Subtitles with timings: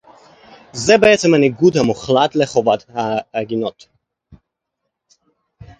[0.73, 2.85] זה בעצם הניגוד המוחלט לחובת
[3.33, 3.87] ההגינות